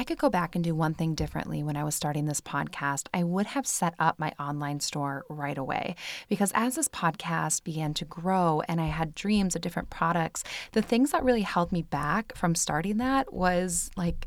[0.00, 3.08] I could go back and do one thing differently when I was starting this podcast,
[3.12, 5.94] I would have set up my online store right away.
[6.26, 10.42] Because as this podcast began to grow and I had dreams of different products,
[10.72, 14.26] the things that really held me back from starting that was like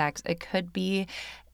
[0.00, 1.06] decks, it could be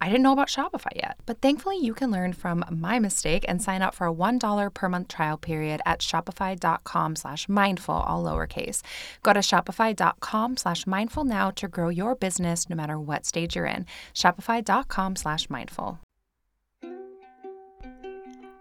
[0.00, 1.18] I didn't know about Shopify yet.
[1.26, 4.88] But thankfully, you can learn from my mistake and sign up for a $1 per
[4.88, 8.82] month trial period at shopify.com slash mindful, all lowercase.
[9.22, 13.66] Go to shopify.com slash mindful now to grow your business no matter what stage you're
[13.66, 13.86] in.
[14.14, 15.98] Shopify.com slash mindful.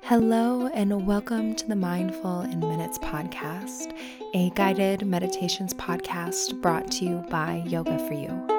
[0.02, 3.94] Hello, and welcome to the Mindful in Minutes podcast,
[4.34, 8.57] a guided meditations podcast brought to you by Yoga for You.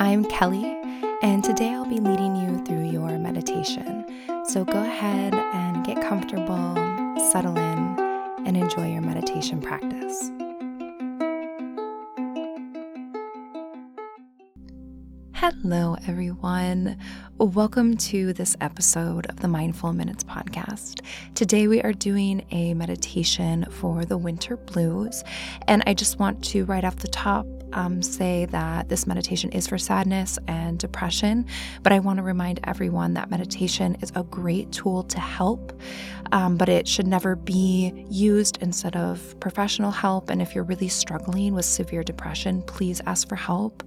[0.00, 0.80] I'm Kelly
[1.22, 4.06] and today I'll be leading you through your meditation.
[4.44, 6.76] So go ahead and get comfortable,
[7.32, 7.98] settle in,
[8.46, 10.30] and enjoy your meditation practice.
[15.40, 16.98] Hello, everyone.
[17.38, 21.00] Welcome to this episode of the Mindful Minutes podcast.
[21.36, 25.22] Today, we are doing a meditation for the winter blues.
[25.68, 29.68] And I just want to, right off the top, um, say that this meditation is
[29.68, 31.46] for sadness and depression,
[31.84, 35.72] but I want to remind everyone that meditation is a great tool to help,
[36.32, 40.30] um, but it should never be used instead of professional help.
[40.30, 43.84] And if you're really struggling with severe depression, please ask for help.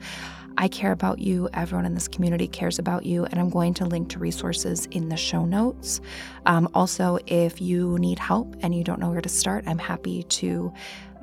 [0.58, 1.50] I care about you.
[1.54, 3.26] Everyone in this community cares about you.
[3.26, 6.02] And I'm going to link to resources in the show notes.
[6.46, 10.24] Um, also, if you need help and you don't know where to start, I'm happy
[10.24, 10.74] to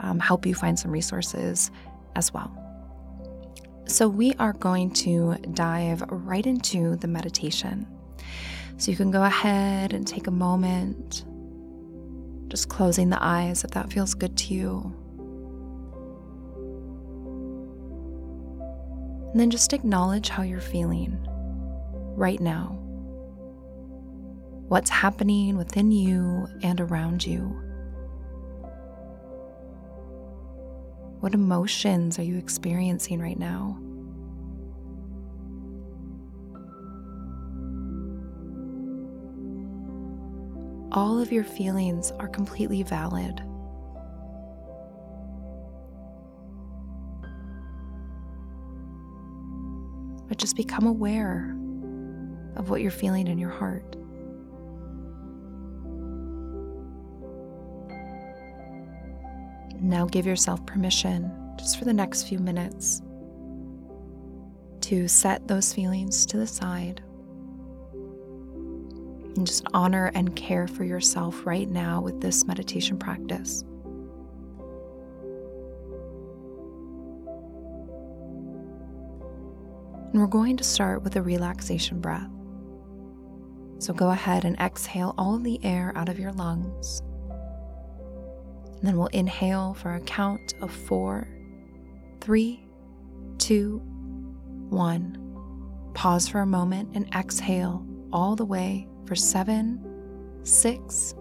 [0.00, 1.70] um, help you find some resources
[2.16, 2.52] as well.
[3.86, 7.86] So, we are going to dive right into the meditation.
[8.76, 11.24] So, you can go ahead and take a moment,
[12.48, 14.97] just closing the eyes if that feels good to you.
[19.30, 21.18] And then just acknowledge how you're feeling
[22.16, 22.78] right now.
[24.68, 27.40] What's happening within you and around you.
[31.20, 33.78] What emotions are you experiencing right now?
[40.92, 43.42] All of your feelings are completely valid.
[50.28, 51.56] But just become aware
[52.56, 53.96] of what you're feeling in your heart.
[59.80, 63.00] Now give yourself permission, just for the next few minutes,
[64.82, 67.00] to set those feelings to the side
[69.38, 73.62] and just honor and care for yourself right now with this meditation practice.
[80.12, 82.30] And we're going to start with a relaxation breath.
[83.78, 87.00] So go ahead and exhale all of the air out of your lungs.
[88.78, 91.28] And then we'll inhale for a count of four,
[92.20, 92.66] three,
[93.38, 93.82] two,
[94.68, 95.18] one.
[95.94, 99.84] Pause for a moment and exhale all the way for seven,
[100.42, 101.14] six,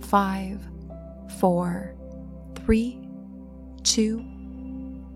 [0.00, 0.66] five,
[1.38, 1.94] four,
[2.64, 3.00] three,
[3.82, 4.18] two,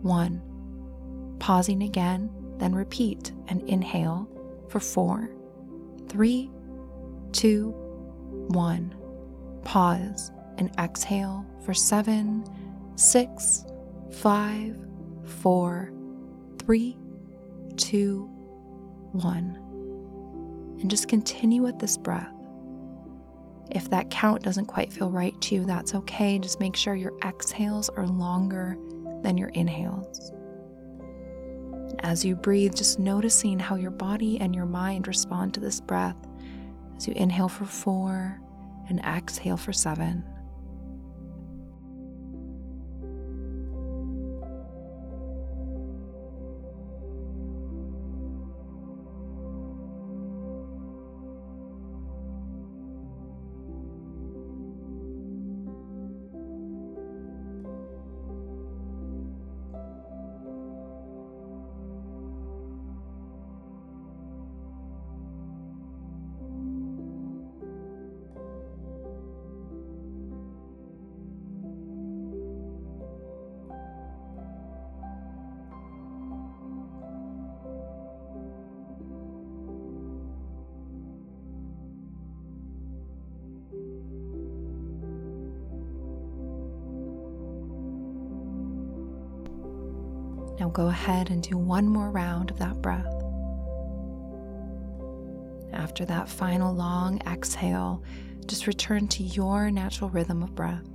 [0.02, 0.42] one.
[1.38, 2.30] Pausing again,
[2.60, 4.28] then repeat and inhale
[4.68, 5.30] for four,
[6.08, 6.50] three,
[7.32, 7.70] two,
[8.48, 8.94] one.
[9.64, 12.44] Pause and exhale for seven,
[12.96, 13.64] six,
[14.12, 14.76] five,
[15.24, 15.92] four,
[16.58, 16.96] three,
[17.76, 18.24] two,
[19.12, 19.56] one.
[20.80, 22.32] And just continue with this breath.
[23.70, 26.38] If that count doesn't quite feel right to you, that's okay.
[26.38, 28.76] Just make sure your exhales are longer
[29.22, 30.32] than your inhales.
[31.98, 36.16] As you breathe, just noticing how your body and your mind respond to this breath
[36.96, 38.40] as you inhale for four
[38.88, 40.24] and exhale for seven.
[90.72, 93.12] Go ahead and do one more round of that breath.
[95.72, 98.02] After that final long exhale,
[98.46, 100.86] just return to your natural rhythm of breath.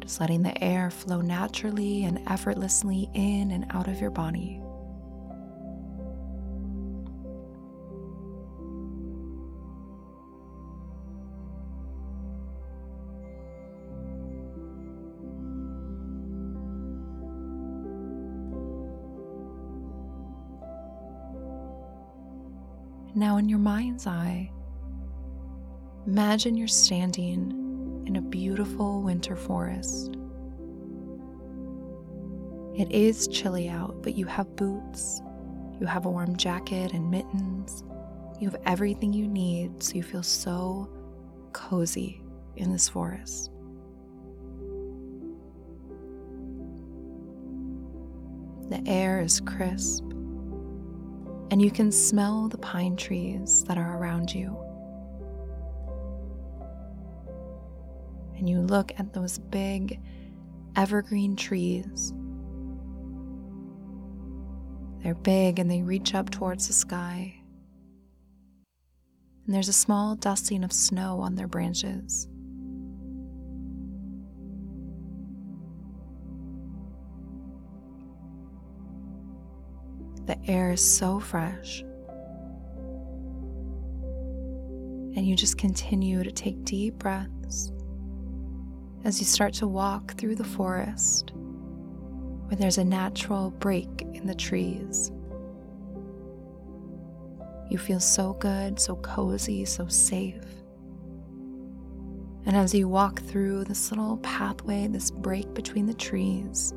[0.00, 4.60] Just letting the air flow naturally and effortlessly in and out of your body.
[23.38, 24.50] In your mind's eye,
[26.08, 30.16] imagine you're standing in a beautiful winter forest.
[32.76, 35.22] It is chilly out, but you have boots,
[35.80, 37.84] you have a warm jacket and mittens,
[38.40, 40.90] you have everything you need so you feel so
[41.52, 42.20] cozy
[42.56, 43.52] in this forest.
[48.68, 50.07] The air is crisp
[51.50, 54.56] and you can smell the pine trees that are around you.
[58.36, 60.00] And you look at those big
[60.76, 62.12] evergreen trees.
[65.02, 67.34] They're big and they reach up towards the sky.
[69.46, 72.28] And there's a small dusting of snow on their branches.
[80.28, 81.80] The air is so fresh.
[85.16, 87.72] And you just continue to take deep breaths
[89.04, 94.34] as you start to walk through the forest where there's a natural break in the
[94.34, 95.10] trees.
[97.70, 100.44] You feel so good, so cozy, so safe.
[102.44, 106.74] And as you walk through this little pathway, this break between the trees,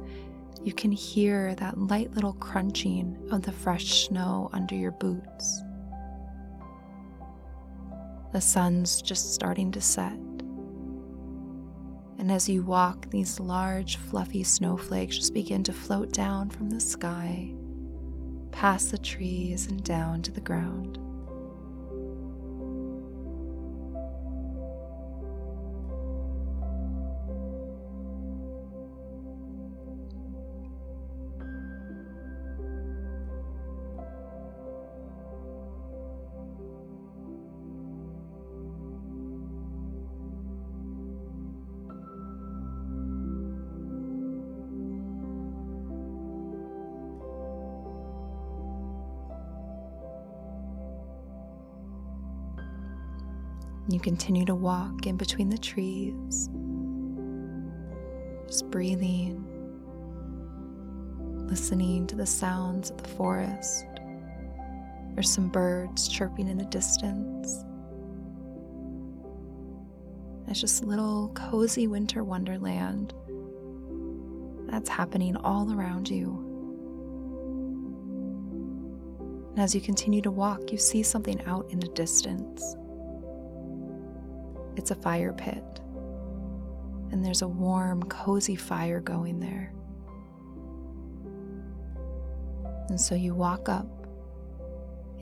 [0.64, 5.64] you can hear that light little crunching of the fresh snow under your boots.
[8.32, 10.18] The sun's just starting to set.
[12.20, 16.80] And as you walk, these large, fluffy snowflakes just begin to float down from the
[16.80, 17.52] sky,
[18.52, 21.00] past the trees, and down to the ground.
[53.90, 56.50] You continue to walk in between the trees,
[58.48, 59.44] just breathing,
[61.50, 63.86] listening to the sounds of the forest.
[65.14, 67.66] There's some birds chirping in the distance.
[70.48, 73.14] It's just a little cozy winter wonderland
[74.68, 76.48] that's happening all around you.
[79.52, 82.78] And as you continue to walk, you see something out in the distance.
[84.76, 85.64] It's a fire pit,
[87.12, 89.74] and there's a warm, cozy fire going there.
[92.90, 93.88] And so you walk up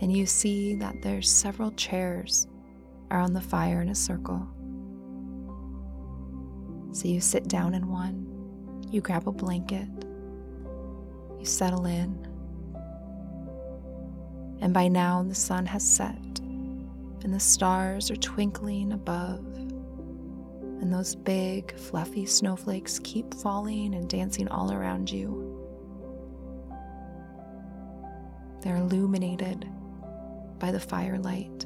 [0.01, 2.47] and you see that there's several chairs
[3.11, 4.47] around the fire in a circle.
[6.91, 8.25] So you sit down in one,
[8.89, 9.87] you grab a blanket,
[11.39, 12.27] you settle in.
[14.61, 16.17] And by now the sun has set
[17.23, 19.45] and the stars are twinkling above.
[20.81, 25.45] And those big, fluffy snowflakes keep falling and dancing all around you.
[28.61, 29.67] They're illuminated
[30.57, 31.65] by the firelight.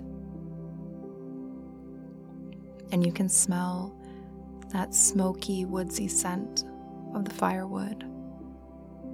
[2.92, 3.96] And you can smell
[4.70, 6.66] that smoky, woodsy scent
[7.14, 8.04] of the firewood,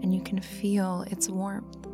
[0.01, 1.88] and you can feel its warmth.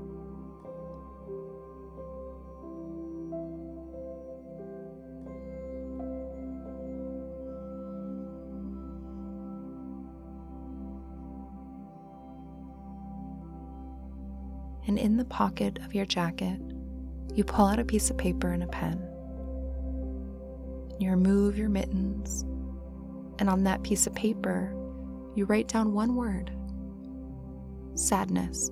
[14.87, 16.59] And in the pocket of your jacket,
[17.33, 18.99] you pull out a piece of paper and a pen.
[20.99, 22.43] You remove your mittens,
[23.39, 24.73] and on that piece of paper,
[25.35, 26.51] you write down one word
[27.95, 28.69] sadness.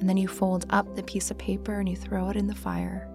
[0.00, 2.54] And then you fold up the piece of paper and you throw it in the
[2.54, 3.06] fire.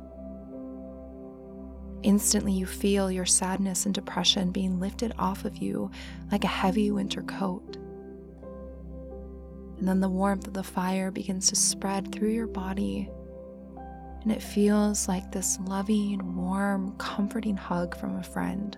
[2.03, 5.89] Instantly, you feel your sadness and depression being lifted off of you
[6.31, 7.77] like a heavy winter coat.
[9.77, 13.09] And then the warmth of the fire begins to spread through your body.
[14.21, 18.75] And it feels like this loving, warm, comforting hug from a friend.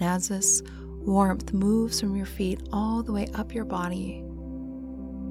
[0.00, 0.62] And as this
[1.00, 4.22] warmth moves from your feet all the way up your body,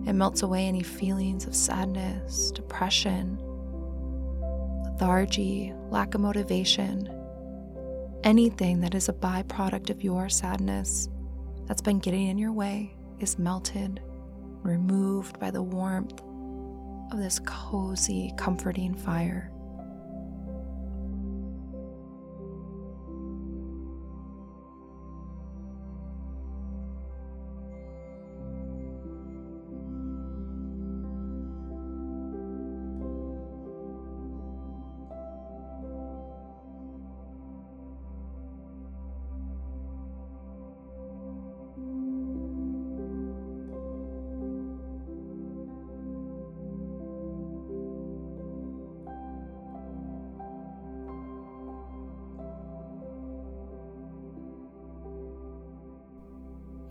[0.05, 3.37] it melts away any feelings of sadness, depression,
[4.83, 7.09] lethargy, lack of motivation,
[8.25, 11.07] anything that is a byproduct of your sadness
[11.67, 14.01] that's been getting in your way is melted,
[14.63, 16.19] removed by the warmth
[17.11, 19.51] of this cozy, comforting fire.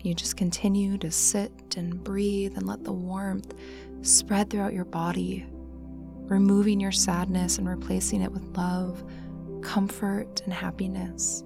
[0.05, 3.55] You just continue to sit and breathe and let the warmth
[4.03, 5.47] spread throughout your body,
[6.27, 9.03] removing your sadness and replacing it with love,
[9.63, 11.43] comfort, and happiness.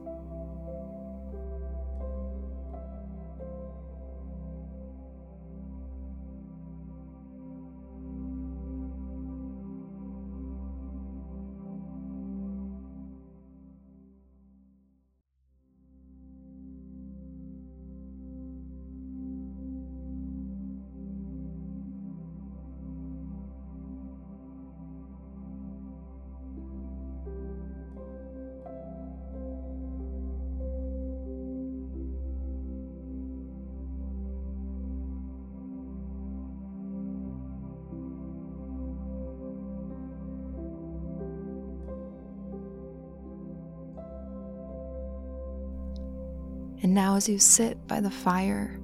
[46.81, 48.79] And now, as you sit by the fire,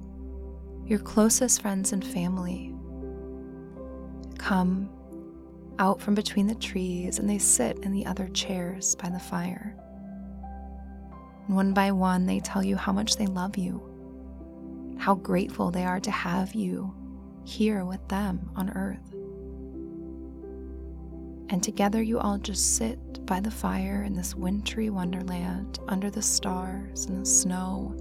[0.84, 2.74] your closest friends and family
[4.38, 4.90] come
[5.78, 9.76] out from between the trees and they sit in the other chairs by the fire.
[11.46, 13.82] And one by one, they tell you how much they love you,
[14.98, 16.94] how grateful they are to have you
[17.44, 19.15] here with them on earth.
[21.48, 26.22] And together, you all just sit by the fire in this wintry wonderland under the
[26.22, 27.94] stars and the snow.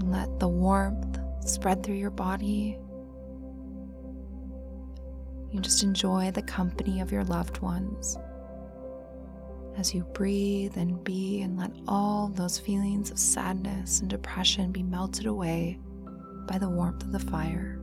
[0.00, 2.78] And let the warmth spread through your body.
[5.50, 8.16] You just enjoy the company of your loved ones
[9.76, 14.82] as you breathe and be and let all those feelings of sadness and depression be
[14.82, 15.78] melted away
[16.46, 17.81] by the warmth of the fire.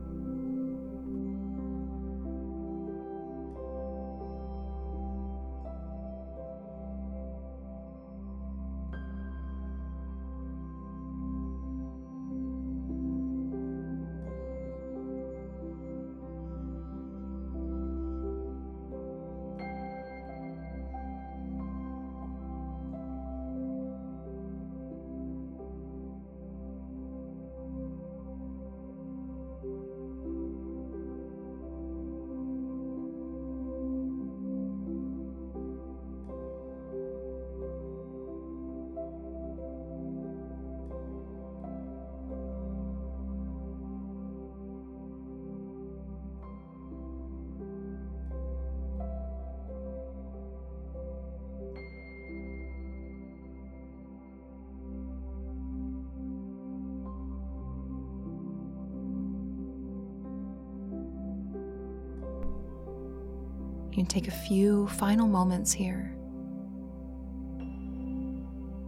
[64.00, 66.10] You can take a few final moments here,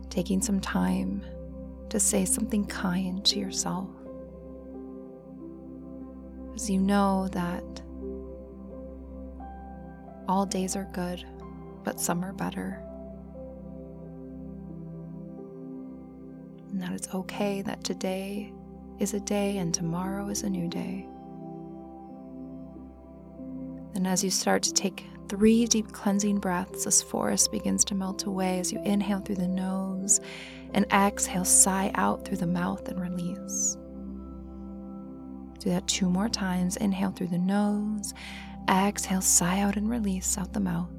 [0.09, 1.23] taking some time
[1.91, 3.91] to say something kind to yourself.
[6.55, 7.63] As you know that
[10.29, 11.23] all days are good,
[11.85, 12.83] but some are better.
[16.71, 18.51] And that it's okay that today
[18.99, 21.07] is a day and tomorrow is a new day.
[23.95, 28.25] And as you start to take three deep cleansing breaths, this forest begins to melt
[28.25, 30.21] away as you inhale through the nose
[30.75, 33.77] and exhale, sigh out through the mouth and release.
[35.59, 36.77] Do that two more times.
[36.77, 38.13] Inhale through the nose,
[38.69, 40.91] exhale, sigh out and release out the mouth.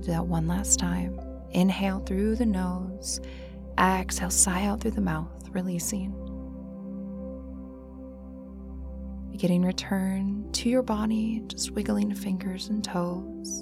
[0.00, 1.18] Do that one last time.
[1.50, 3.20] Inhale through the nose,
[3.80, 6.12] exhale, sigh out through the mouth, releasing.
[9.38, 13.60] Getting return to your body, just wiggling fingers and toes.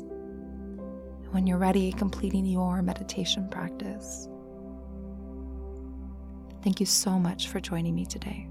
[1.22, 4.26] And when you're ready, completing your meditation practice.
[6.62, 8.48] Thank you so much for joining me today.